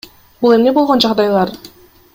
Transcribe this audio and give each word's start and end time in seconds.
Бул 0.45 0.55
эмне 0.55 0.73
болгон 0.79 1.05
жагдайлар? 1.07 1.57